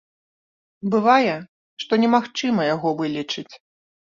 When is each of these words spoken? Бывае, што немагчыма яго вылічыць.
Бывае, 0.95 1.35
што 1.83 1.93
немагчыма 2.07 2.61
яго 2.73 2.89
вылічыць. 3.03 3.49